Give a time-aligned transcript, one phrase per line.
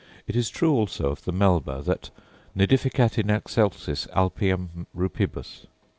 [0.25, 2.09] It is true also of the melba, that
[2.57, 5.67] 'nidificat in excelsis Alpium rupibus.